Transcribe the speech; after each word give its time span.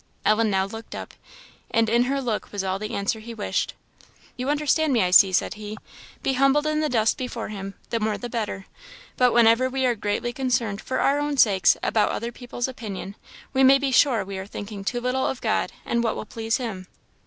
Ellen 0.25 0.49
now 0.49 0.65
looked 0.65 0.95
up, 0.95 1.13
and 1.69 1.87
in 1.87 2.05
her 2.05 2.19
look 2.19 2.51
was 2.51 2.63
all 2.63 2.79
the 2.79 2.95
answer 2.95 3.19
he 3.19 3.35
wished. 3.35 3.75
"You 4.35 4.49
understand 4.49 4.93
me, 4.93 5.03
I 5.03 5.11
see," 5.11 5.31
said 5.31 5.53
he. 5.53 5.77
"Be 6.23 6.33
humbled 6.33 6.65
in 6.65 6.79
the 6.79 6.89
dust 6.89 7.19
before 7.19 7.49
him 7.49 7.75
the 7.91 7.99
more 7.99 8.17
the 8.17 8.27
better; 8.27 8.65
but 9.15 9.31
whenever 9.31 9.69
we 9.69 9.85
are 9.85 9.93
greatly 9.93 10.33
concerned, 10.33 10.81
for 10.81 11.01
our 11.01 11.19
own 11.19 11.37
sakes, 11.37 11.77
about 11.83 12.09
other 12.09 12.31
people's 12.31 12.67
opinion, 12.67 13.13
we 13.53 13.63
may 13.63 13.77
be 13.77 13.91
sure 13.91 14.25
we 14.25 14.39
are 14.39 14.47
thinking 14.47 14.83
too 14.83 14.99
little 15.01 15.27
of 15.27 15.39
God 15.39 15.71
and 15.85 16.03
what 16.03 16.15
will 16.15 16.25
please 16.25 16.57
him." 16.57 16.87